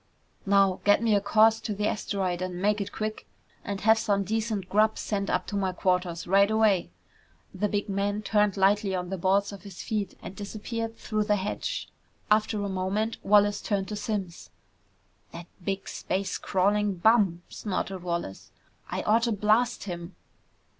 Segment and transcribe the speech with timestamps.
[0.47, 3.27] "Now get me a course to the asteroid and make it quick.
[3.63, 6.89] And have some decent grub sent up to my quarters right away!"
[7.53, 11.35] The big man turned lightly on the balls of his feet and disappeared through the
[11.35, 11.87] hatch.
[12.31, 14.49] After a moment, Wallace turned to Simms.
[15.33, 18.49] "That big space crawling bum!" snorted Wallace.
[18.89, 20.15] "I oughta blast him!"